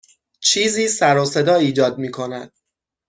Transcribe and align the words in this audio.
چیزی 0.39 0.87
سر 0.87 1.17
و 1.17 1.25
صدا 1.25 1.55
ایجاد 1.55 1.97
می 1.97 2.11
کند. 2.11 2.51